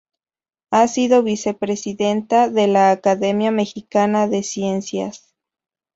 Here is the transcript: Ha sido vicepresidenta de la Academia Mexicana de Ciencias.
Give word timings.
Ha 0.71 0.87
sido 0.87 1.21
vicepresidenta 1.21 2.49
de 2.49 2.65
la 2.65 2.89
Academia 2.89 3.51
Mexicana 3.51 4.27
de 4.27 4.41
Ciencias. 4.41 5.35